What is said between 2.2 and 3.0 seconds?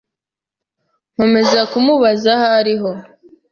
aho ariho,